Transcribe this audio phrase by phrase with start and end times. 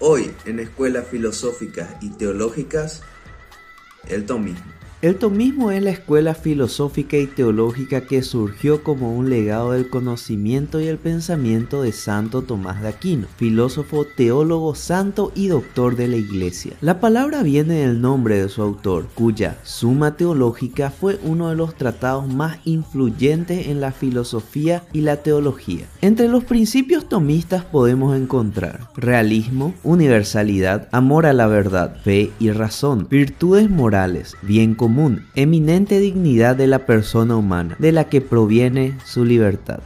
[0.00, 3.02] Hoy en escuelas filosóficas y teológicas,
[4.06, 4.72] el tomismo.
[5.00, 10.80] El tomismo es la escuela filosófica y teológica que surgió como un legado del conocimiento
[10.80, 16.16] y el pensamiento de Santo Tomás de Aquino, filósofo, teólogo, santo y doctor de la
[16.16, 16.72] Iglesia.
[16.80, 21.76] La palabra viene del nombre de su autor, cuya Suma Teológica fue uno de los
[21.76, 25.86] tratados más influyentes en la filosofía y la teología.
[26.02, 33.06] Entre los principios tomistas podemos encontrar realismo, universalidad, amor a la verdad, fe y razón,
[33.08, 34.87] virtudes morales, bien común,
[35.34, 39.80] eminente dignidad de la persona humana, de la que proviene su libertad.